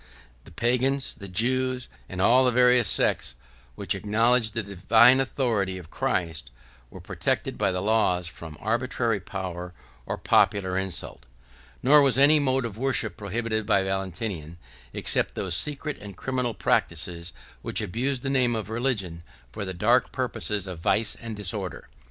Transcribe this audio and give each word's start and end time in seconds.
65 0.45 0.45
The 0.45 0.51
Pagans, 0.53 1.15
the 1.19 1.27
Jews, 1.27 1.87
and 2.09 2.19
all 2.19 2.43
the 2.43 2.51
various 2.51 2.87
sects 2.87 3.35
which 3.75 3.93
acknowledged 3.93 4.55
the 4.55 4.63
divine 4.63 5.19
authority 5.19 5.77
of 5.77 5.91
Christ, 5.91 6.49
were 6.89 6.99
protected 6.99 7.55
by 7.55 7.71
the 7.71 7.83
laws 7.83 8.25
from 8.25 8.57
arbitrary 8.59 9.19
power 9.19 9.73
or 10.07 10.17
popular 10.17 10.75
insult; 10.75 11.27
nor 11.83 12.01
was 12.01 12.17
any 12.17 12.39
mode 12.39 12.65
of 12.65 12.79
worship 12.79 13.15
prohibited 13.15 13.67
by 13.67 13.83
Valentinian, 13.83 14.57
except 14.91 15.35
those 15.35 15.55
secret 15.55 15.99
and 15.99 16.17
criminal 16.17 16.55
practices, 16.55 17.31
which 17.61 17.79
abused 17.79 18.23
the 18.23 18.29
name 18.31 18.55
of 18.55 18.71
religion 18.71 19.21
for 19.51 19.65
the 19.65 19.71
dark 19.71 20.11
purposes 20.11 20.65
of 20.65 20.79
vice 20.79 21.15
and 21.21 21.35
disorder. 21.35 21.89